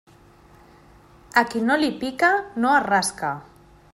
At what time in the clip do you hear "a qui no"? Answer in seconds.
1.41-1.77